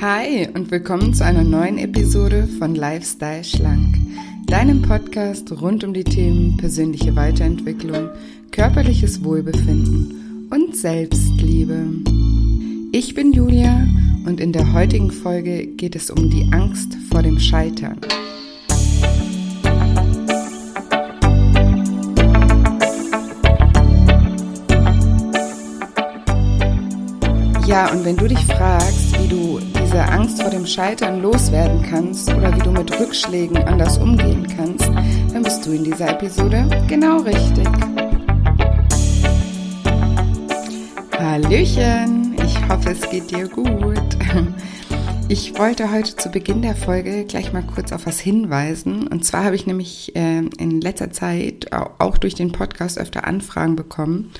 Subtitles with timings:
[0.00, 3.98] Hi und willkommen zu einer neuen Episode von Lifestyle Schlank,
[4.46, 8.08] deinem Podcast rund um die Themen persönliche Weiterentwicklung,
[8.50, 11.86] körperliches Wohlbefinden und Selbstliebe.
[12.92, 13.86] Ich bin Julia
[14.24, 18.00] und in der heutigen Folge geht es um die Angst vor dem Scheitern.
[27.70, 32.28] Ja, und wenn du dich fragst, wie du diese Angst vor dem Scheitern loswerden kannst
[32.34, 37.18] oder wie du mit Rückschlägen anders umgehen kannst, dann bist du in dieser Episode genau
[37.18, 37.68] richtig.
[41.16, 44.16] Hallöchen, ich hoffe es geht dir gut.
[45.28, 49.06] Ich wollte heute zu Beginn der Folge gleich mal kurz auf was hinweisen.
[49.06, 53.76] Und zwar habe ich nämlich äh, in letzter Zeit auch durch den Podcast öfter Anfragen
[53.76, 54.32] bekommen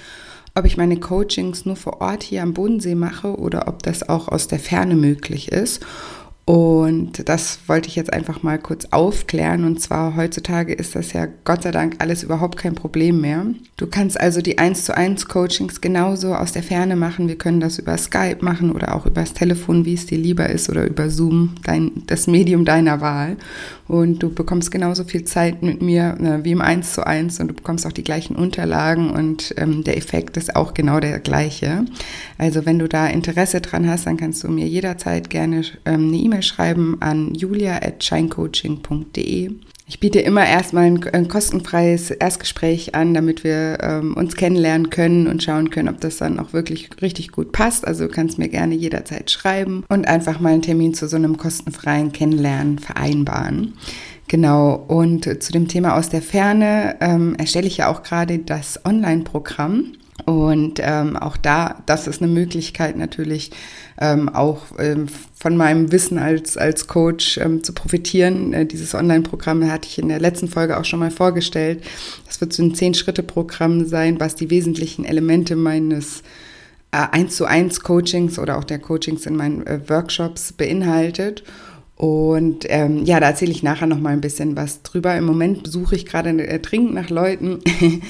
[0.54, 4.28] ob ich meine Coachings nur vor Ort hier am Bodensee mache oder ob das auch
[4.28, 5.80] aus der Ferne möglich ist.
[6.52, 9.65] Und das wollte ich jetzt einfach mal kurz aufklären.
[9.65, 13.46] Und zwar heutzutage ist das ja Gott sei Dank alles überhaupt kein Problem mehr.
[13.76, 17.29] Du kannst also die 1 zu 1 Coachings genauso aus der Ferne machen.
[17.29, 20.68] Wir können das über Skype machen oder auch übers Telefon, wie es dir lieber ist,
[20.68, 23.37] oder über Zoom, dein, das Medium deiner Wahl.
[23.91, 27.49] Und du bekommst genauso viel Zeit mit mir äh, wie im 1 zu 1 und
[27.49, 31.87] du bekommst auch die gleichen Unterlagen und ähm, der Effekt ist auch genau der gleiche.
[32.38, 36.19] Also wenn du da Interesse dran hast, dann kannst du mir jederzeit gerne ähm, eine
[36.19, 39.51] E-Mail schreiben an julia.shinecoaching.de.
[39.91, 45.27] Ich biete immer erstmal ein, ein, kostenfreies Erstgespräch an, damit wir ähm, uns kennenlernen können
[45.27, 47.85] und schauen können, ob das dann auch wirklich richtig gut passt.
[47.88, 51.38] Also du kannst mir gerne jederzeit schreiben und einfach mal einen Termin zu so einem
[51.38, 53.74] kostenfreien Kennenlernen vereinbaren.
[54.29, 58.85] Genau, und zu dem Thema aus der Ferne ähm, erstelle ich ja auch gerade das
[58.85, 59.95] Online-Programm.
[60.26, 63.51] Und ähm, auch da, das ist eine Möglichkeit natürlich
[64.00, 68.53] ähm, auch ähm, von meinem Wissen als, als Coach ähm, zu profitieren.
[68.53, 71.82] Äh, dieses Online-Programm hatte ich in der letzten Folge auch schon mal vorgestellt.
[72.26, 76.22] Das wird so ein Zehn-Schritte-Programm sein, was die wesentlichen Elemente meines
[76.92, 81.44] äh, 1 zu 1 Coachings oder auch der Coachings in meinen äh, Workshops beinhaltet.
[82.00, 85.15] Und ähm, ja, da erzähle ich nachher noch mal ein bisschen was drüber.
[85.19, 87.59] Im Moment suche ich gerade äh, dringend nach Leuten,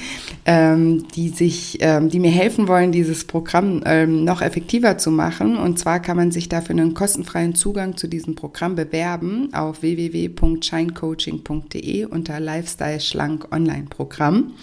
[0.45, 5.57] ähm, die sich, ähm, die mir helfen wollen, dieses Programm ähm, noch effektiver zu machen.
[5.57, 12.05] Und zwar kann man sich dafür einen kostenfreien Zugang zu diesem Programm bewerben auf www.shinecoaching.de
[12.05, 14.53] unter Lifestyle Schlank Online Programm.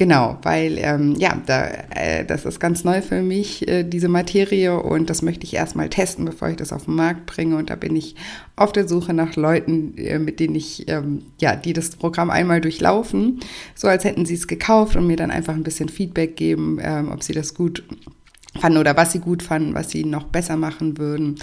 [0.00, 4.80] Genau, weil ähm, ja, da, äh, das ist ganz neu für mich, äh, diese Materie,
[4.80, 7.58] und das möchte ich erstmal testen, bevor ich das auf den Markt bringe.
[7.58, 8.14] Und da bin ich
[8.56, 12.62] auf der Suche nach Leuten, äh, mit denen ich, ähm, ja, die das Programm einmal
[12.62, 13.40] durchlaufen,
[13.74, 17.12] so als hätten sie es gekauft und mir dann einfach ein bisschen Feedback geben, ähm,
[17.12, 17.82] ob sie das gut
[18.58, 21.34] fanden oder was sie gut fanden, was sie noch besser machen würden.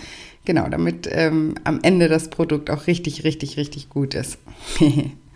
[0.45, 4.39] Genau, damit ähm, am Ende das Produkt auch richtig, richtig, richtig gut ist.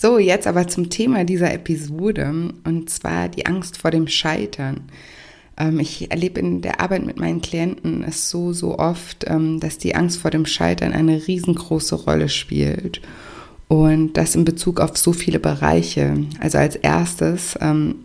[0.00, 4.82] So, jetzt aber zum Thema dieser Episode und zwar die Angst vor dem Scheitern.
[5.56, 9.76] Ähm, ich erlebe in der Arbeit mit meinen Klienten es so, so oft, ähm, dass
[9.76, 13.00] die Angst vor dem Scheitern eine riesengroße Rolle spielt.
[13.66, 16.14] Und das in Bezug auf so viele Bereiche.
[16.38, 17.96] Also als erstes ähm,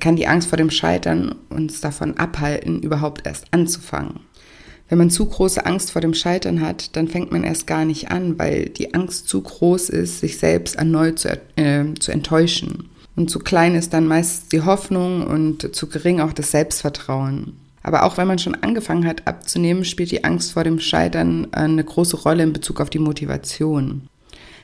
[0.00, 4.18] kann die Angst vor dem Scheitern uns davon abhalten, überhaupt erst anzufangen.
[4.88, 8.10] Wenn man zu große Angst vor dem Scheitern hat, dann fängt man erst gar nicht
[8.10, 12.90] an, weil die Angst zu groß ist, sich selbst erneut zu, äh, zu enttäuschen.
[13.16, 17.56] Und zu klein ist dann meist die Hoffnung und zu gering auch das Selbstvertrauen.
[17.82, 21.84] Aber auch wenn man schon angefangen hat abzunehmen, spielt die Angst vor dem Scheitern eine
[21.84, 24.08] große Rolle in Bezug auf die Motivation.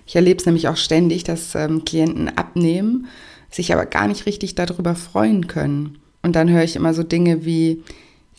[0.06, 3.06] Ich erlebe es nämlich auch ständig, dass ähm, Klienten abnehmen,
[3.50, 5.98] sich aber gar nicht richtig darüber freuen können.
[6.22, 7.82] Und dann höre ich immer so Dinge wie,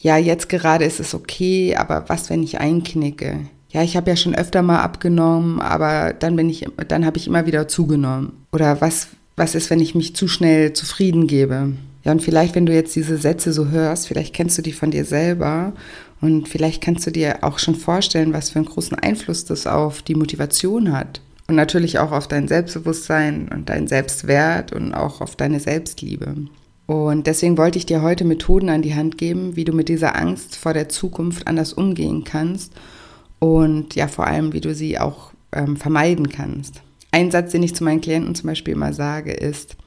[0.02, 3.42] ja, jetzt gerade ist es okay, aber was, wenn ich einknicke?
[3.70, 7.28] Ja, ich habe ja schon öfter mal abgenommen, aber dann bin ich, dann habe ich
[7.28, 8.34] immer wieder zugenommen.
[8.52, 9.08] Oder was,
[9.38, 11.74] was ist, wenn ich mich zu schnell zufrieden gebe?
[12.04, 14.90] Ja, und vielleicht, wenn du jetzt diese Sätze so hörst, vielleicht kennst du die von
[14.90, 15.74] dir selber
[16.20, 20.02] und vielleicht kannst du dir auch schon vorstellen, was für einen großen Einfluss das auf
[20.02, 21.22] die Motivation hat.
[21.48, 26.36] Und natürlich auch auf dein Selbstbewusstsein und deinen Selbstwert und auch auf deine Selbstliebe.
[26.86, 30.16] Und deswegen wollte ich dir heute Methoden an die Hand geben, wie du mit dieser
[30.16, 32.74] Angst vor der Zukunft anders umgehen kannst
[33.40, 36.82] und ja vor allem, wie du sie auch ähm, vermeiden kannst.
[37.12, 39.78] Ein Satz, den ich zu meinen Klienten zum Beispiel immer sage, ist,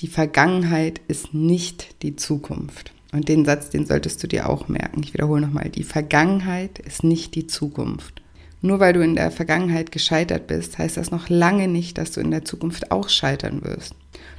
[0.00, 2.92] die Vergangenheit ist nicht die Zukunft.
[3.12, 5.02] Und den Satz, den solltest du dir auch merken.
[5.02, 8.22] Ich wiederhole nochmal, die Vergangenheit ist nicht die Zukunft.
[8.60, 12.20] Nur weil du in der Vergangenheit gescheitert bist, heißt das noch lange nicht, dass du
[12.20, 13.94] in der Zukunft auch scheitern wirst.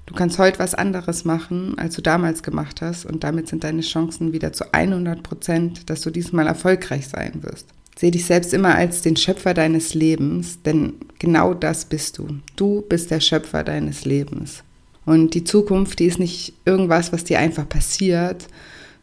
[0.08, 3.82] Du kannst heute was anderes machen, als du damals gemacht hast und damit sind deine
[3.82, 7.68] Chancen wieder zu 100 Prozent, dass du diesmal erfolgreich sein wirst.
[8.00, 12.40] Seh dich selbst immer als den Schöpfer deines Lebens, denn genau das bist du.
[12.56, 14.64] Du bist der Schöpfer deines Lebens.
[15.06, 18.48] Und die Zukunft, die ist nicht irgendwas, was dir einfach passiert,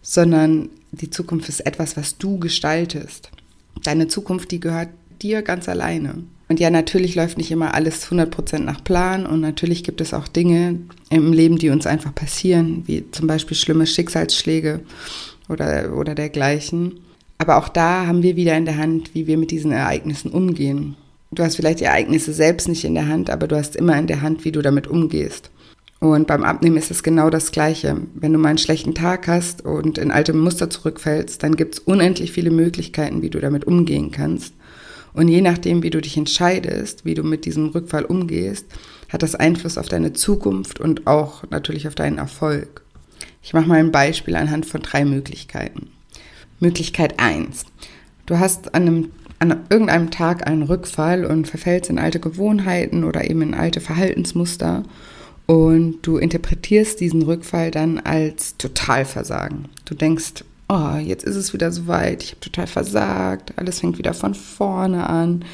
[0.00, 3.30] sondern die Zukunft ist etwas, was du gestaltest.
[3.82, 4.90] Deine Zukunft, die gehört
[5.20, 6.22] dir ganz alleine.
[6.54, 10.28] Und ja, natürlich läuft nicht immer alles 100% nach Plan und natürlich gibt es auch
[10.28, 10.78] Dinge
[11.10, 14.78] im Leben, die uns einfach passieren, wie zum Beispiel schlimme Schicksalsschläge
[15.48, 17.00] oder, oder dergleichen.
[17.38, 20.94] Aber auch da haben wir wieder in der Hand, wie wir mit diesen Ereignissen umgehen.
[21.32, 24.06] Du hast vielleicht die Ereignisse selbst nicht in der Hand, aber du hast immer in
[24.06, 25.50] der Hand, wie du damit umgehst.
[25.98, 27.96] Und beim Abnehmen ist es genau das Gleiche.
[28.14, 31.80] Wenn du mal einen schlechten Tag hast und in alte Muster zurückfällst, dann gibt es
[31.80, 34.54] unendlich viele Möglichkeiten, wie du damit umgehen kannst.
[35.14, 38.66] Und je nachdem, wie du dich entscheidest, wie du mit diesem Rückfall umgehst,
[39.08, 42.82] hat das Einfluss auf deine Zukunft und auch natürlich auf deinen Erfolg.
[43.42, 45.88] Ich mache mal ein Beispiel anhand von drei Möglichkeiten.
[46.60, 47.64] Möglichkeit 1.
[48.26, 53.28] Du hast an, einem, an irgendeinem Tag einen Rückfall und verfällst in alte Gewohnheiten oder
[53.30, 54.82] eben in alte Verhaltensmuster
[55.46, 59.66] und du interpretierst diesen Rückfall dann als Totalversagen.
[59.84, 60.44] Du denkst,
[60.74, 65.08] oh, jetzt ist es wieder soweit, ich habe total versagt, alles fängt wieder von vorne
[65.08, 65.44] an.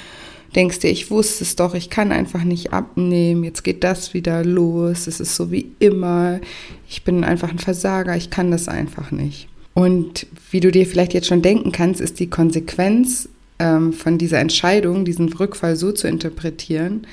[0.56, 4.44] Denkst dir, ich wusste es doch, ich kann einfach nicht abnehmen, jetzt geht das wieder
[4.44, 6.40] los, es ist so wie immer,
[6.88, 9.46] ich bin einfach ein Versager, ich kann das einfach nicht.
[9.74, 13.28] Und wie du dir vielleicht jetzt schon denken kannst, ist die Konsequenz
[13.60, 17.06] ähm, von dieser Entscheidung, diesen Rückfall so zu interpretieren,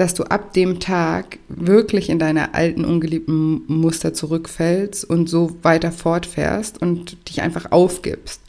[0.00, 5.92] dass du ab dem Tag wirklich in deine alten ungeliebten Muster zurückfällst und so weiter
[5.92, 8.40] fortfährst und dich einfach aufgibst.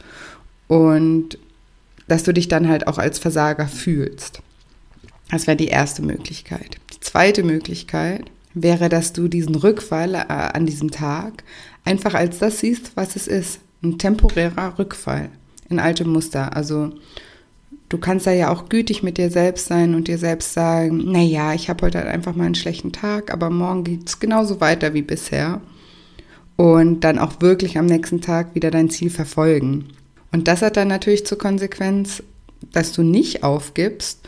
[0.70, 1.38] Und
[2.08, 4.42] dass du dich dann halt auch als Versager fühlst.
[5.30, 6.78] Das wäre die erste Möglichkeit.
[6.94, 11.44] Die zweite Möglichkeit wäre, dass du diesen Rückfall äh, an diesem Tag
[11.84, 13.60] einfach als das siehst, was es ist.
[13.84, 15.28] Ein temporärer Rückfall
[15.70, 16.56] in alte Muster.
[16.56, 16.94] Also
[17.92, 21.54] Du kannst da ja auch gütig mit dir selbst sein und dir selbst sagen, naja,
[21.54, 24.94] ich habe heute halt einfach mal einen schlechten Tag, aber morgen geht es genauso weiter
[24.94, 25.60] wie bisher.
[26.56, 29.90] Und dann auch wirklich am nächsten Tag wieder dein Ziel verfolgen.
[30.32, 32.24] Und das hat dann natürlich zur Konsequenz,
[32.72, 34.22] dass du nicht aufgibst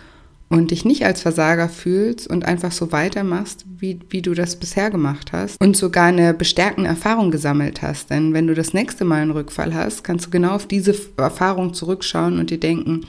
[0.50, 4.92] und dich nicht als Versager fühlst und einfach so weitermachst, wie, wie du das bisher
[4.92, 8.10] gemacht hast und sogar eine bestärkende Erfahrung gesammelt hast.
[8.10, 11.74] Denn wenn du das nächste Mal einen Rückfall hast, kannst du genau auf diese Erfahrung
[11.74, 13.06] zurückschauen und dir denken,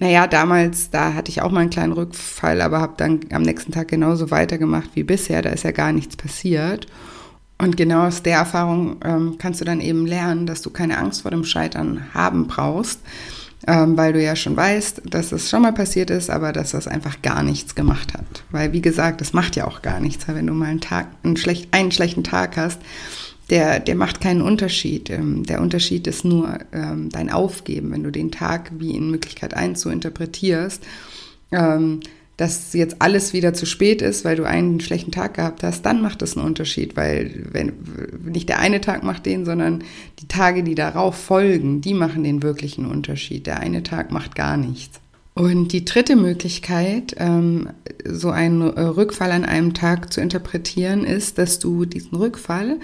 [0.00, 3.72] naja, damals, da hatte ich auch mal einen kleinen Rückfall, aber habe dann am nächsten
[3.72, 5.42] Tag genauso weitergemacht wie bisher.
[5.42, 6.86] Da ist ja gar nichts passiert.
[7.60, 11.22] Und genau aus der Erfahrung ähm, kannst du dann eben lernen, dass du keine Angst
[11.22, 13.00] vor dem Scheitern haben brauchst,
[13.66, 16.86] ähm, weil du ja schon weißt, dass es schon mal passiert ist, aber dass das
[16.86, 18.44] einfach gar nichts gemacht hat.
[18.52, 21.36] Weil, wie gesagt, das macht ja auch gar nichts, wenn du mal einen Tag, einen,
[21.36, 22.80] schlecht, einen schlechten Tag hast,
[23.50, 25.10] der, der macht keinen Unterschied.
[25.10, 29.54] Ähm, der Unterschied ist nur ähm, dein Aufgeben, wenn du den Tag wie in Möglichkeit
[29.54, 30.84] 1 so interpretierst,
[31.52, 32.00] ähm,
[32.36, 36.00] dass jetzt alles wieder zu spät ist, weil du einen schlechten Tag gehabt hast, dann
[36.00, 37.72] macht das einen Unterschied, weil wenn
[38.24, 39.82] nicht der eine Tag macht den, sondern
[40.20, 43.48] die Tage, die darauf folgen, die machen den wirklichen Unterschied.
[43.48, 45.00] Der eine Tag macht gar nichts.
[45.34, 47.14] Und die dritte Möglichkeit,
[48.04, 52.78] so einen Rückfall an einem Tag zu interpretieren, ist, dass du diesen Rückfall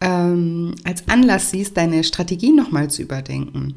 [0.00, 3.74] ähm, als Anlass siehst, deine Strategie nochmal zu überdenken.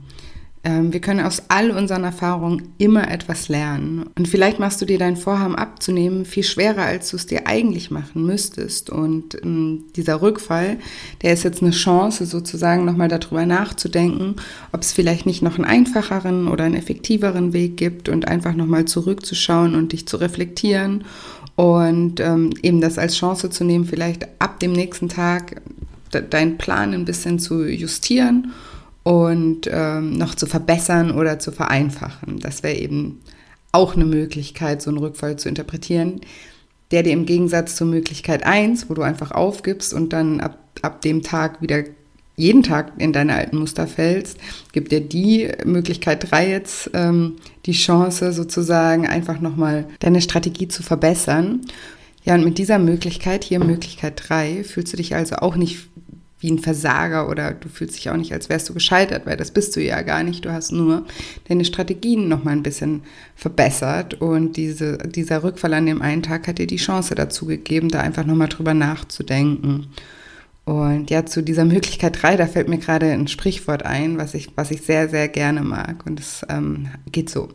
[0.67, 4.09] Ähm, wir können aus all unseren Erfahrungen immer etwas lernen.
[4.17, 7.89] Und vielleicht machst du dir dein Vorhaben abzunehmen viel schwerer, als du es dir eigentlich
[7.89, 8.89] machen müsstest.
[8.89, 10.77] Und ähm, dieser Rückfall,
[11.21, 14.35] der ist jetzt eine Chance, sozusagen nochmal darüber nachzudenken,
[14.73, 18.83] ob es vielleicht nicht noch einen einfacheren oder einen effektiveren Weg gibt und einfach nochmal
[18.83, 21.05] zurückzuschauen und dich zu reflektieren
[21.57, 25.61] und ähm, eben das als Chance zu nehmen, vielleicht ab dem nächsten Tag
[26.11, 28.53] deinen Plan ein bisschen zu justieren
[29.03, 32.39] und ähm, noch zu verbessern oder zu vereinfachen.
[32.39, 33.21] Das wäre eben
[33.71, 36.21] auch eine Möglichkeit, so einen Rückfall zu interpretieren,
[36.91, 41.01] der dir im Gegensatz zur Möglichkeit 1, wo du einfach aufgibst und dann ab, ab
[41.01, 41.83] dem Tag wieder
[42.35, 44.37] jeden Tag in deine alten Muster fällst,
[44.71, 50.83] gibt dir die Möglichkeit 3 jetzt ähm, die Chance sozusagen einfach nochmal deine Strategie zu
[50.83, 51.61] verbessern.
[52.23, 55.87] Ja, und mit dieser Möglichkeit, hier Möglichkeit 3, fühlst du dich also auch nicht
[56.39, 59.51] wie ein Versager oder du fühlst dich auch nicht, als wärst du gescheitert, weil das
[59.51, 60.45] bist du ja gar nicht.
[60.45, 61.05] Du hast nur
[61.47, 63.01] deine Strategien noch mal ein bisschen
[63.35, 67.89] verbessert und diese, dieser Rückfall an dem einen Tag hat dir die Chance dazu gegeben,
[67.89, 69.87] da einfach noch mal drüber nachzudenken.
[70.67, 74.49] Und ja, zu dieser Möglichkeit 3, da fällt mir gerade ein Sprichwort ein, was ich,
[74.57, 76.05] was ich sehr, sehr gerne mag.
[76.05, 77.47] Und es ähm, geht so.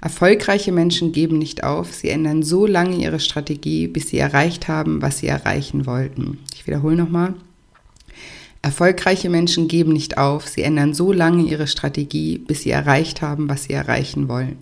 [0.00, 1.92] Erfolgreiche Menschen geben nicht auf.
[1.92, 6.38] Sie ändern so lange ihre Strategie, bis sie erreicht haben, was sie erreichen wollten.
[6.54, 7.34] Ich wiederhole nochmal.
[8.62, 13.48] Erfolgreiche Menschen geben nicht auf, sie ändern so lange ihre Strategie, bis sie erreicht haben,
[13.48, 14.58] was sie erreichen wollen.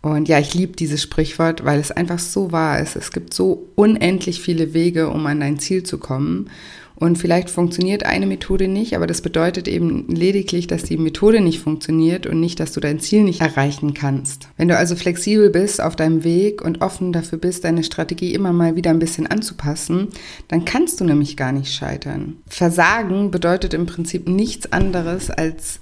[0.00, 2.96] Und ja, ich liebe dieses Sprichwort, weil es einfach so wahr ist.
[2.96, 6.50] Es gibt so unendlich viele Wege, um an dein Ziel zu kommen.
[6.98, 11.60] Und vielleicht funktioniert eine Methode nicht, aber das bedeutet eben lediglich, dass die Methode nicht
[11.60, 14.48] funktioniert und nicht, dass du dein Ziel nicht erreichen kannst.
[14.56, 18.52] Wenn du also flexibel bist auf deinem Weg und offen dafür bist, deine Strategie immer
[18.52, 20.08] mal wieder ein bisschen anzupassen,
[20.48, 22.38] dann kannst du nämlich gar nicht scheitern.
[22.48, 25.78] Versagen bedeutet im Prinzip nichts anderes als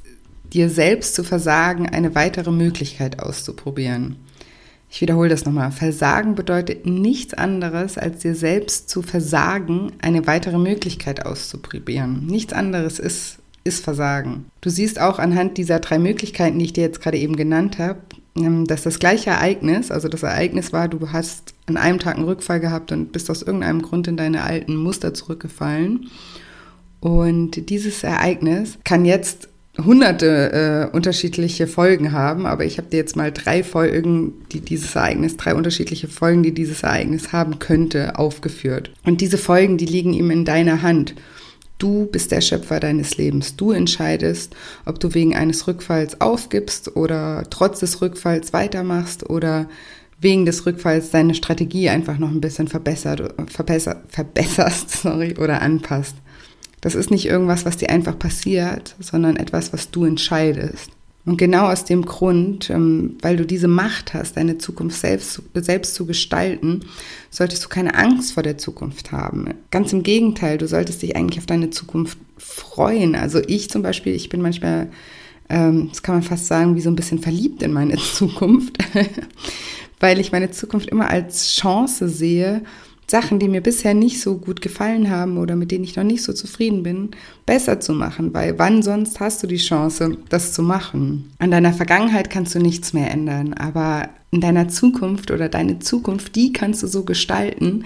[0.52, 4.16] dir selbst zu versagen, eine weitere Möglichkeit auszuprobieren.
[4.96, 5.72] Ich wiederhole das nochmal.
[5.72, 12.24] Versagen bedeutet nichts anderes, als dir selbst zu versagen, eine weitere Möglichkeit auszuprobieren.
[12.24, 14.46] Nichts anderes ist, ist Versagen.
[14.62, 17.98] Du siehst auch anhand dieser drei Möglichkeiten, die ich dir jetzt gerade eben genannt habe,
[18.38, 22.24] ähm, dass das gleiche Ereignis, also das Ereignis war, du hast an einem Tag einen
[22.24, 26.08] Rückfall gehabt und bist aus irgendeinem Grund in deine alten Muster zurückgefallen.
[27.00, 29.50] Und dieses Ereignis kann jetzt
[29.84, 34.94] hunderte äh, unterschiedliche Folgen haben, aber ich habe dir jetzt mal drei Folgen, die dieses
[34.94, 38.90] Ereignis, drei unterschiedliche Folgen, die dieses Ereignis haben könnte, aufgeführt.
[39.04, 41.14] Und diese Folgen, die liegen ihm in deiner Hand.
[41.78, 43.56] Du bist der Schöpfer deines Lebens.
[43.56, 44.56] Du entscheidest,
[44.86, 49.68] ob du wegen eines Rückfalls aufgibst oder trotz des Rückfalls weitermachst oder
[50.18, 56.16] wegen des Rückfalls deine Strategie einfach noch ein bisschen verbessert, verbessert, verbesserst sorry, oder anpasst.
[56.86, 60.92] Das ist nicht irgendwas, was dir einfach passiert, sondern etwas, was du entscheidest.
[61.24, 65.96] Und genau aus dem Grund, ähm, weil du diese Macht hast, deine Zukunft selbst, selbst
[65.96, 66.84] zu gestalten,
[67.28, 69.52] solltest du keine Angst vor der Zukunft haben.
[69.72, 73.16] Ganz im Gegenteil, du solltest dich eigentlich auf deine Zukunft freuen.
[73.16, 74.88] Also ich zum Beispiel, ich bin manchmal,
[75.48, 78.78] ähm, das kann man fast sagen, wie so ein bisschen verliebt in meine Zukunft,
[79.98, 82.62] weil ich meine Zukunft immer als Chance sehe,
[83.08, 86.22] Sachen, die mir bisher nicht so gut gefallen haben oder mit denen ich noch nicht
[86.22, 87.10] so zufrieden bin,
[87.46, 91.30] besser zu machen, weil wann sonst hast du die Chance, das zu machen?
[91.38, 96.34] An deiner Vergangenheit kannst du nichts mehr ändern, aber in deiner Zukunft oder deine Zukunft,
[96.34, 97.84] die kannst du so gestalten,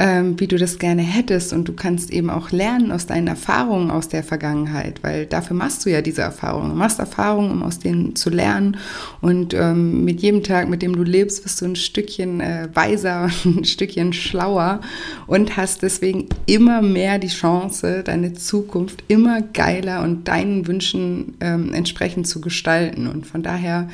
[0.00, 1.52] ähm, wie du das gerne hättest.
[1.52, 5.84] Und du kannst eben auch lernen aus deinen Erfahrungen aus der Vergangenheit, weil dafür machst
[5.84, 6.70] du ja diese Erfahrungen.
[6.70, 8.78] Du machst Erfahrungen, um aus denen zu lernen.
[9.20, 13.28] Und ähm, mit jedem Tag, mit dem du lebst, wirst du ein Stückchen äh, weiser,
[13.44, 14.80] ein Stückchen schlauer
[15.26, 21.74] und hast deswegen immer mehr die Chance, deine Zukunft immer geiler und deinen Wünschen ähm,
[21.74, 23.06] entsprechend zu gestalten.
[23.06, 23.88] Und von daher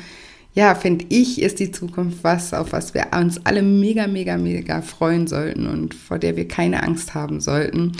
[0.57, 4.81] ja, finde ich, ist die Zukunft was, auf was wir uns alle mega, mega, mega
[4.81, 7.91] freuen sollten und vor der wir keine Angst haben sollten.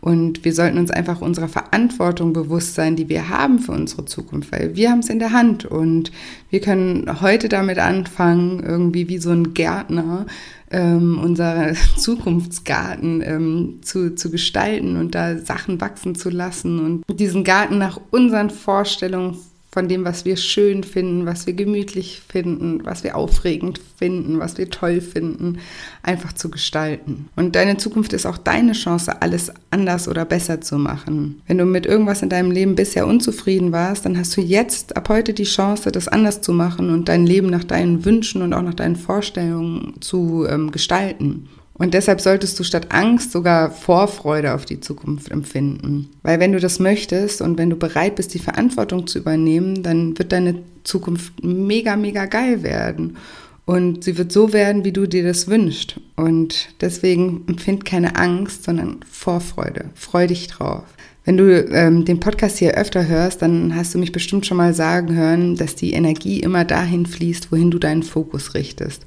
[0.00, 4.50] Und wir sollten uns einfach unserer Verantwortung bewusst sein, die wir haben für unsere Zukunft,
[4.50, 6.10] weil wir haben es in der Hand und
[6.48, 10.24] wir können heute damit anfangen, irgendwie wie so ein Gärtner
[10.70, 17.44] ähm, unser Zukunftsgarten ähm, zu, zu gestalten und da Sachen wachsen zu lassen und diesen
[17.44, 19.36] Garten nach unseren Vorstellungen
[19.76, 24.56] von dem, was wir schön finden, was wir gemütlich finden, was wir aufregend finden, was
[24.56, 25.58] wir toll finden,
[26.02, 27.28] einfach zu gestalten.
[27.36, 31.42] Und deine Zukunft ist auch deine Chance, alles anders oder besser zu machen.
[31.46, 35.10] Wenn du mit irgendwas in deinem Leben bisher unzufrieden warst, dann hast du jetzt ab
[35.10, 38.62] heute die Chance, das anders zu machen und dein Leben nach deinen Wünschen und auch
[38.62, 41.50] nach deinen Vorstellungen zu ähm, gestalten.
[41.78, 46.08] Und deshalb solltest du statt Angst sogar Vorfreude auf die Zukunft empfinden.
[46.22, 50.18] Weil wenn du das möchtest und wenn du bereit bist, die Verantwortung zu übernehmen, dann
[50.18, 53.18] wird deine Zukunft mega, mega geil werden.
[53.66, 56.00] Und sie wird so werden, wie du dir das wünschst.
[56.14, 59.86] Und deswegen empfind keine Angst, sondern Vorfreude.
[59.94, 60.84] Freu dich drauf.
[61.24, 64.72] Wenn du ähm, den Podcast hier öfter hörst, dann hast du mich bestimmt schon mal
[64.72, 69.02] sagen hören, dass die Energie immer dahin fließt, wohin du deinen Fokus richtest.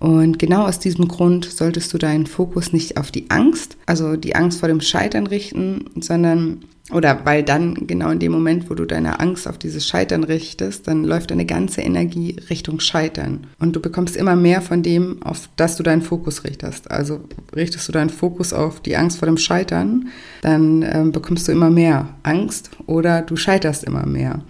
[0.00, 4.34] Und genau aus diesem Grund solltest du deinen Fokus nicht auf die Angst, also die
[4.34, 8.84] Angst vor dem Scheitern richten, sondern oder weil dann genau in dem Moment, wo du
[8.84, 13.46] deine Angst auf dieses Scheitern richtest, dann läuft deine ganze Energie Richtung Scheitern.
[13.58, 16.90] Und du bekommst immer mehr von dem, auf das du deinen Fokus richtest.
[16.90, 17.20] Also
[17.54, 20.08] richtest du deinen Fokus auf die Angst vor dem Scheitern,
[20.42, 24.42] dann ähm, bekommst du immer mehr Angst oder du scheiterst immer mehr.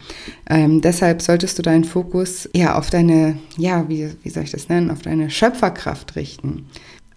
[0.49, 4.69] Ähm, deshalb solltest du deinen Fokus ja auf deine, ja, wie, wie soll ich das
[4.69, 6.67] nennen, auf deine Schöpferkraft richten.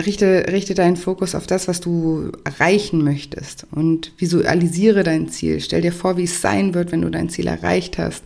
[0.06, 5.60] Richte, richte deinen Fokus auf das, was du erreichen möchtest und visualisiere dein Ziel.
[5.60, 8.24] Stell dir vor, wie es sein wird, wenn du dein Ziel erreicht hast.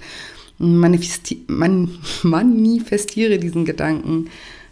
[0.57, 4.29] Manifesti man manifestiere diesen Gedanken.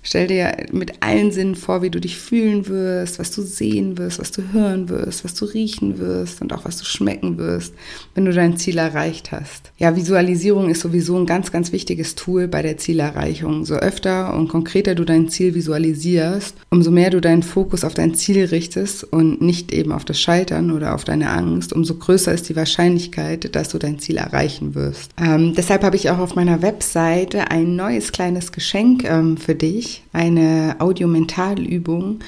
[0.07, 4.19] Stell dir mit allen Sinnen vor, wie du dich fühlen wirst, was du sehen wirst,
[4.19, 7.73] was du hören wirst, was du riechen wirst und auch was du schmecken wirst,
[8.13, 9.71] wenn du dein Ziel erreicht hast.
[9.77, 13.65] Ja, Visualisierung ist sowieso ein ganz, ganz wichtiges Tool bei der Zielerreichung.
[13.65, 18.13] So öfter und konkreter du dein Ziel visualisierst, umso mehr du deinen Fokus auf dein
[18.13, 22.47] Ziel richtest und nicht eben auf das Scheitern oder auf deine Angst, umso größer ist
[22.47, 25.09] die Wahrscheinlichkeit, dass du dein Ziel erreichen wirst.
[25.19, 29.94] Ähm, deshalb habe ich auch auf meiner Webseite ein neues kleines Geschenk ähm, für dich,
[30.13, 32.19] eine Audiomentalübung,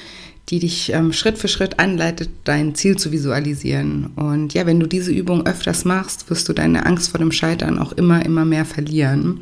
[0.48, 4.10] die dich ähm, Schritt für Schritt anleitet, dein Ziel zu visualisieren.
[4.16, 7.78] Und ja, wenn du diese Übung öfters machst, wirst du deine Angst vor dem Scheitern
[7.78, 9.40] auch immer, immer mehr verlieren.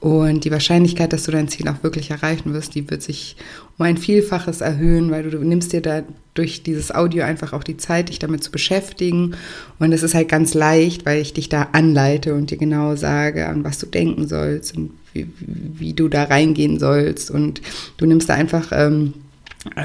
[0.00, 3.36] Und die Wahrscheinlichkeit, dass du dein Ziel auch wirklich erreichen wirst, die wird sich
[3.76, 6.02] um ein Vielfaches erhöhen, weil du, du nimmst dir da
[6.34, 9.34] durch dieses Audio einfach auch die Zeit, dich damit zu beschäftigen.
[9.80, 13.48] Und es ist halt ganz leicht, weil ich dich da anleite und dir genau sage,
[13.48, 17.30] an was du denken sollst und wie, wie du da reingehen sollst.
[17.30, 17.60] Und
[17.96, 19.14] du nimmst da einfach ähm,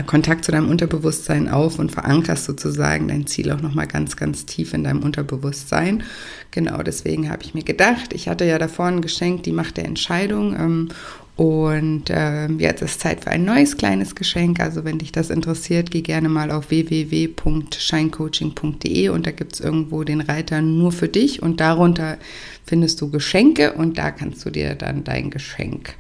[0.06, 4.74] Kontakt zu deinem Unterbewusstsein auf und verankerst sozusagen dein Ziel auch nochmal ganz, ganz tief
[4.74, 6.04] in deinem Unterbewusstsein.
[6.52, 9.86] Genau deswegen habe ich mir gedacht, ich hatte ja davor ein Geschenk, die Macht der
[9.86, 10.56] Entscheidung.
[10.56, 10.90] Ähm,
[11.36, 14.60] und äh, jetzt ist Zeit für ein neues kleines Geschenk.
[14.60, 20.04] Also wenn dich das interessiert, geh gerne mal auf www.scheincoaching.de und da gibt es irgendwo
[20.04, 22.20] den Reiter nur für dich und darunter
[22.66, 25.96] findest du Geschenke und da kannst du dir dann dein Geschenk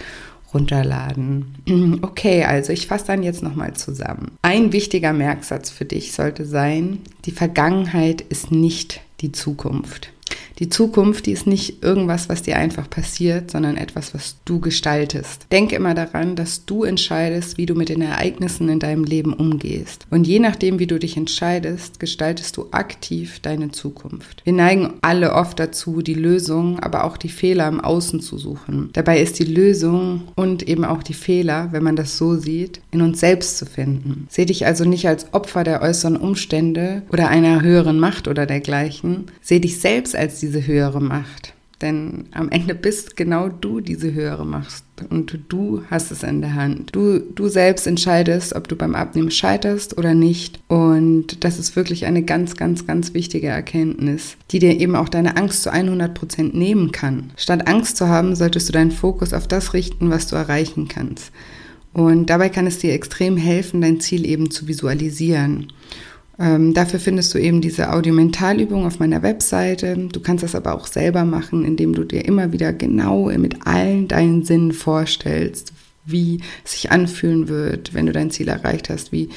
[0.54, 1.56] runterladen.
[2.04, 4.38] Okay, also ich fasse dann jetzt nochmal zusammen.
[4.44, 10.13] Ein wichtiger Merksatz für dich sollte sein, die Vergangenheit ist nicht die Zukunft.
[10.60, 15.48] Die Zukunft, die ist nicht irgendwas, was dir einfach passiert, sondern etwas, was du gestaltest.
[15.52, 20.06] Denke immer daran, dass du entscheidest, wie du mit den Ereignissen in deinem Leben umgehst.
[20.12, 24.42] Und je nachdem, wie du dich entscheidest, gestaltest du aktiv deine Zukunft.
[24.46, 28.90] Wir neigen alle oft dazu, die Lösung, aber auch die Fehler im Außen zu suchen.
[28.94, 33.02] Dabei ist die Lösung und eben auch die Fehler, wenn man das so sieht, in
[33.02, 34.28] uns selbst zu finden.
[34.30, 39.26] Seh dich also nicht als Opfer der äußeren Umstände oder einer höheren Macht oder dergleichen.
[39.42, 41.54] Seh dich selbst als diese höhere Macht.
[41.82, 46.56] Denn am Ende bist genau du diese höhere Macht und du hast es in der
[46.56, 46.96] Hand.
[46.96, 50.62] Du, du selbst entscheidest, ob du beim Abnehmen scheiterst oder nicht.
[50.70, 55.36] Und das ist wirklich eine ganz, ganz, ganz wichtige Erkenntnis, die dir eben auch deine
[55.36, 57.32] Angst zu 100 Prozent nehmen kann.
[57.36, 61.34] Statt Angst zu haben, solltest du deinen Fokus auf das richten, was du erreichen kannst.
[61.92, 65.68] Und dabei kann es dir extrem helfen, dein Ziel eben zu visualisieren.
[66.40, 69.96] Ähm, dafür findest du eben diese Audiomentalübung auf meiner Webseite.
[70.12, 74.08] Du kannst das aber auch selber machen, indem du dir immer wieder genau mit allen
[74.08, 75.74] deinen Sinnen vorstellst,
[76.06, 79.30] wie es sich anfühlen wird, wenn du dein Ziel erreicht hast, wie,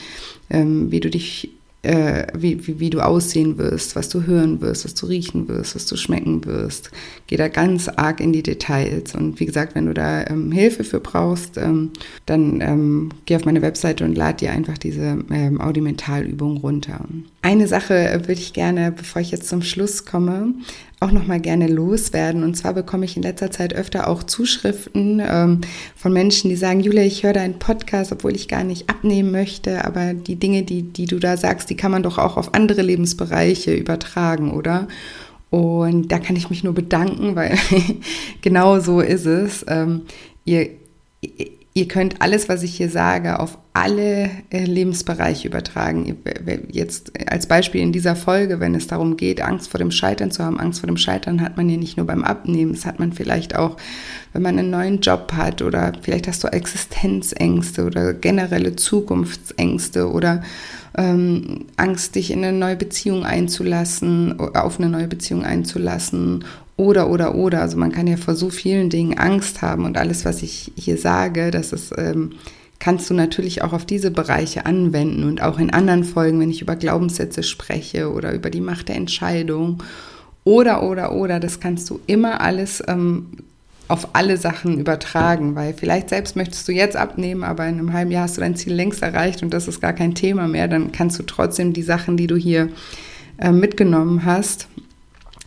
[0.49, 1.51] ähm, wie du dich
[1.87, 5.77] äh, wie, wie, wie du aussehen wirst, was du hören wirst, was du riechen wirst,
[5.77, 6.91] was du schmecken wirst.
[7.29, 9.15] Geh da ganz arg in die Details.
[9.15, 11.93] Und wie gesagt, wenn du da ähm, Hilfe für brauchst, ähm,
[12.27, 17.05] dann ähm, geh auf meine Webseite und lad dir einfach diese ähm, Audimentalübung runter.
[17.47, 20.53] Eine Sache würde ich gerne, bevor ich jetzt zum Schluss komme,
[20.99, 22.43] auch noch mal gerne loswerden.
[22.43, 25.61] Und zwar bekomme ich in letzter Zeit öfter auch Zuschriften ähm,
[25.95, 29.85] von Menschen, die sagen, Julia, ich höre deinen Podcast, obwohl ich gar nicht abnehmen möchte,
[29.85, 32.83] aber die Dinge, die, die du da sagst, die kann man doch auch auf andere
[32.83, 34.89] Lebensbereiche übertragen, oder?
[35.51, 37.57] Und da kann ich mich nur bedanken, weil
[38.43, 39.65] genau so ist es.
[39.69, 40.03] Ähm,
[40.45, 40.71] ihr,
[41.77, 46.17] ihr könnt alles, was ich hier sage, auf alle äh, Lebensbereiche übertragen.
[46.73, 50.43] Jetzt als Beispiel in dieser Folge, wenn es darum geht, Angst vor dem Scheitern zu
[50.43, 50.59] haben.
[50.59, 53.57] Angst vor dem Scheitern hat man ja nicht nur beim Abnehmen, das hat man vielleicht
[53.57, 53.77] auch,
[54.33, 60.43] wenn man einen neuen Job hat oder vielleicht hast du Existenzängste oder generelle Zukunftsängste oder
[60.97, 66.43] ähm, Angst, dich in eine neue Beziehung einzulassen, auf eine neue Beziehung einzulassen
[66.77, 67.63] oder, oder, oder.
[67.63, 70.99] Also man kann ja vor so vielen Dingen Angst haben und alles, was ich hier
[70.99, 72.33] sage, das ist, ähm,
[72.79, 76.63] kannst du natürlich auch auf diese Bereiche anwenden und auch in anderen Folgen, wenn ich
[76.63, 79.83] über Glaubenssätze spreche oder über die Macht der Entscheidung
[80.45, 83.27] oder, oder, oder, das kannst du immer alles ähm,
[83.89, 88.11] auf alle Sachen übertragen, weil vielleicht selbst möchtest du jetzt abnehmen, aber in einem halben
[88.11, 90.93] Jahr hast du dein Ziel längst erreicht und das ist gar kein Thema mehr, dann
[90.93, 92.69] kannst du trotzdem die Sachen, die du hier
[93.39, 94.69] äh, mitgenommen hast,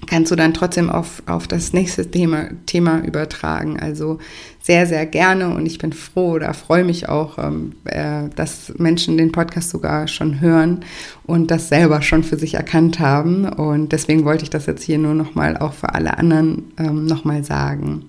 [0.10, 3.80] kannst du dann trotzdem auf, auf das nächste Thema, Thema übertragen.
[3.80, 4.18] Also
[4.62, 9.18] sehr, sehr gerne und ich bin froh oder freue mich auch, ähm, äh, dass Menschen
[9.18, 10.84] den Podcast sogar schon hören
[11.26, 13.48] und das selber schon für sich erkannt haben.
[13.48, 17.44] Und deswegen wollte ich das jetzt hier nur nochmal auch für alle anderen ähm, nochmal
[17.44, 18.06] sagen.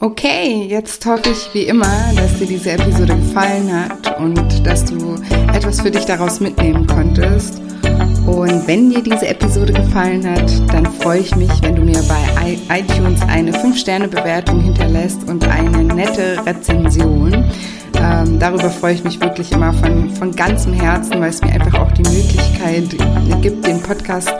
[0.00, 5.16] Okay, jetzt hoffe ich wie immer, dass dir diese Episode gefallen hat und dass du
[5.52, 7.60] etwas für dich daraus mitnehmen konntest.
[8.28, 12.58] Und wenn dir diese Episode gefallen hat, dann freue ich mich, wenn du mir bei
[12.78, 17.50] iTunes eine 5-Sterne-Bewertung hinterlässt und eine nette Rezension.
[17.98, 21.80] Ähm, darüber freue ich mich wirklich immer von, von ganzem Herzen, weil es mir einfach
[21.80, 22.94] auch die Möglichkeit
[23.40, 24.32] gibt, den Podcast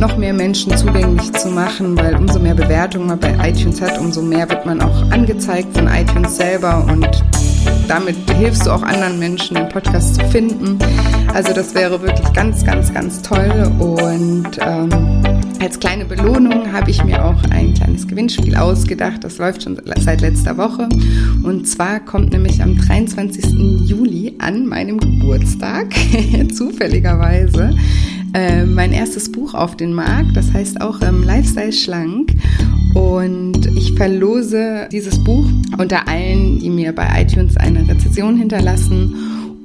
[0.00, 4.22] noch mehr Menschen zugänglich zu machen, weil umso mehr Bewertungen man bei iTunes hat, umso
[4.22, 7.08] mehr wird man auch angezeigt von iTunes selber und
[7.86, 10.78] damit hilfst du auch anderen Menschen, den Podcast zu finden.
[11.36, 13.70] Also das wäre wirklich ganz, ganz, ganz toll.
[13.78, 14.88] Und ähm,
[15.60, 19.22] als kleine Belohnung habe ich mir auch ein kleines Gewinnspiel ausgedacht.
[19.22, 20.88] Das läuft schon seit letzter Woche.
[21.42, 23.52] Und zwar kommt nämlich am 23.
[23.86, 25.94] Juli an meinem Geburtstag,
[26.54, 27.76] zufälligerweise,
[28.32, 30.34] äh, mein erstes Buch auf den Markt.
[30.38, 32.32] Das heißt auch ähm, Lifestyle Schlank.
[32.94, 35.46] Und ich verlose dieses Buch
[35.76, 39.14] unter allen, die mir bei iTunes eine Rezession hinterlassen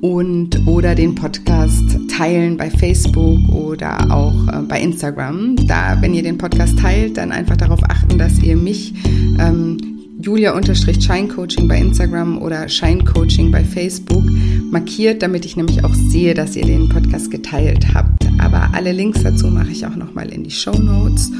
[0.02, 5.56] und oder den Podcast teilen bei Facebook oder auch äh, bei Instagram.
[5.68, 8.94] Da, wenn ihr den Podcast teilt, dann einfach darauf achten, dass ihr mich
[9.40, 9.78] ähm,
[10.22, 14.24] Julia-Scheincoaching bei Instagram oder Scheincoaching bei Facebook
[14.72, 18.28] markiert, damit ich nämlich auch sehe, dass ihr den Podcast geteilt habt.
[18.40, 21.32] Aber alle Links dazu mache ich auch nochmal in die Show Notes.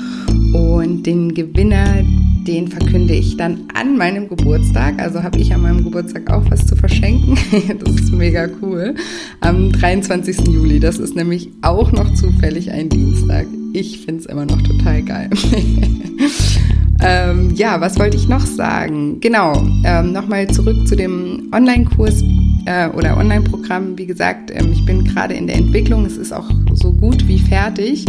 [0.54, 2.04] Und den Gewinner,
[2.48, 5.00] den verkünde ich dann an meinem Geburtstag.
[5.00, 7.38] Also habe ich an meinem Geburtstag auch was zu verschenken.
[7.80, 8.96] Das ist mega cool.
[9.40, 10.48] Am 23.
[10.48, 10.80] Juli.
[10.80, 13.46] Das ist nämlich auch noch zufällig ein Dienstag.
[13.74, 15.30] Ich finde es immer noch total geil.
[17.04, 19.20] ähm, ja, was wollte ich noch sagen?
[19.22, 22.24] Genau, ähm, nochmal zurück zu dem Online-Kurs
[22.66, 23.98] äh, oder Online-Programm.
[23.98, 26.06] Wie gesagt, ähm, ich bin gerade in der Entwicklung.
[26.06, 26.50] Es ist auch
[26.82, 28.06] so gut wie fertig.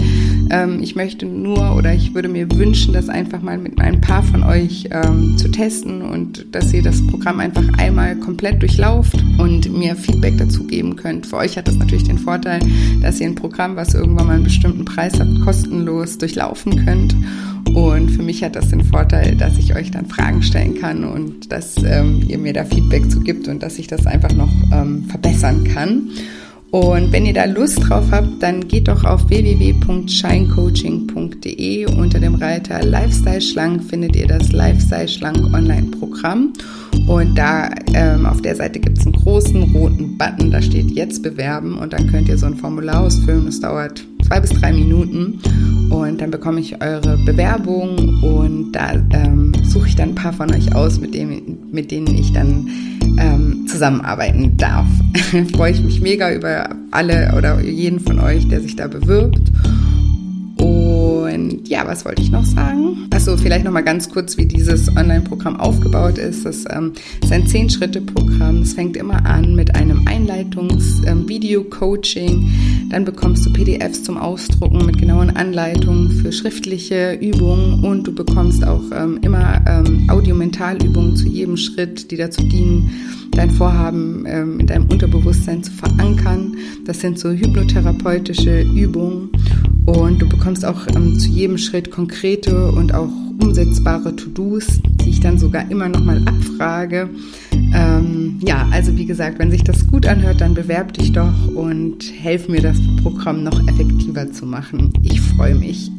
[0.51, 4.23] Ähm, ich möchte nur oder ich würde mir wünschen, das einfach mal mit ein paar
[4.23, 9.73] von euch ähm, zu testen und dass ihr das Programm einfach einmal komplett durchlauft und
[9.73, 11.27] mir Feedback dazu geben könnt.
[11.27, 12.61] Für euch hat das natürlich den Vorteil,
[13.01, 17.15] dass ihr ein Programm, was irgendwann mal einen bestimmten Preis habt, kostenlos durchlaufen könnt.
[17.75, 21.51] Und für mich hat das den Vorteil, dass ich euch dann Fragen stellen kann und
[21.51, 25.05] dass ähm, ihr mir da Feedback zu gibt und dass ich das einfach noch ähm,
[25.09, 26.11] verbessern kann.
[26.73, 31.85] Und wenn ihr da Lust drauf habt, dann geht doch auf www.scheincoaching.de.
[31.95, 36.55] Unter dem Reiter Lifestyle Schlank findet ihr das Lifestyle Schlank Online Programm.
[37.07, 41.23] Und da ähm, auf der Seite gibt es einen großen roten Button, da steht jetzt
[41.23, 43.49] bewerben und dann könnt ihr so ein Formular ausfüllen.
[43.49, 45.41] Es dauert zwei bis drei Minuten
[45.91, 50.55] und dann bekomme ich eure Bewerbung und da ähm, suche ich dann ein paar von
[50.55, 52.71] euch aus, mit, dem, mit denen ich dann
[53.19, 54.87] ähm, zusammenarbeiten darf.
[55.55, 59.51] Freue ich mich mega über alle oder jeden von euch, der sich da bewirbt.
[61.67, 63.09] Ja, was wollte ich noch sagen?
[63.11, 66.47] Achso, vielleicht noch mal ganz kurz, wie dieses Online-Programm aufgebaut ist.
[66.47, 68.62] Das ähm, ist ein Zehn-Schritte-Programm.
[68.62, 72.29] Es fängt immer an mit einem Einleitungs-Video-Coaching.
[72.29, 78.15] Ähm, Dann bekommst du PDFs zum Ausdrucken mit genauen Anleitungen für schriftliche Übungen und du
[78.15, 82.91] bekommst auch ähm, immer ähm, Audio-Mentalübungen zu jedem Schritt, die dazu dienen,
[83.33, 86.57] dein Vorhaben ähm, in deinem Unterbewusstsein zu verankern.
[86.87, 89.31] Das sind so hypnotherapeutische Übungen
[89.87, 95.21] und du bekommst auch ähm, zu jedem Schritt konkrete und auch umsetzbare To-Dos, die ich
[95.21, 97.11] dann sogar immer nochmal abfrage.
[97.75, 101.99] Ähm, ja, also wie gesagt, wenn sich das gut anhört, dann bewerb dich doch und
[102.21, 104.92] helf mir, das Programm noch effektiver zu machen.
[105.03, 105.90] Ich freue mich.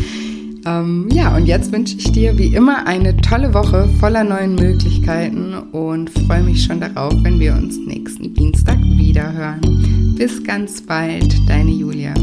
[0.66, 5.54] ähm, ja, und jetzt wünsche ich dir wie immer eine tolle Woche voller neuen Möglichkeiten
[5.72, 10.14] und freue mich schon darauf, wenn wir uns nächsten Dienstag wieder hören.
[10.16, 12.14] Bis ganz bald, deine Julia.